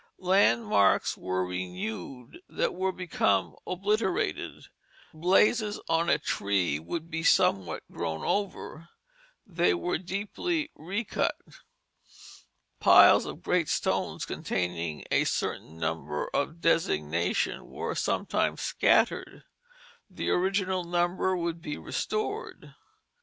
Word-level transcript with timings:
Landmarks 0.17 1.15
were 1.15 1.45
renewed 1.45 2.41
that 2.49 2.73
were 2.73 2.91
becoming 2.91 3.53
obliterated; 3.67 4.65
blazes 5.13 5.79
on 5.87 6.09
a 6.09 6.17
tree 6.17 6.79
would 6.79 7.11
be 7.11 7.21
somewhat 7.21 7.83
grown 7.91 8.23
over 8.25 8.89
they 9.45 9.75
were 9.75 9.99
deeply 9.99 10.71
recut; 10.73 11.35
piles 12.79 13.27
of 13.27 13.43
great 13.43 13.69
stones 13.69 14.25
containing 14.25 15.03
a 15.11 15.23
certain 15.23 15.77
number 15.77 16.27
for 16.33 16.47
designation 16.51 17.67
were 17.69 17.93
sometimes 17.93 18.59
scattered 18.61 19.43
the 20.09 20.31
original 20.31 20.83
number 20.83 21.37
would 21.37 21.61
be 21.61 21.77
restored. 21.77 22.73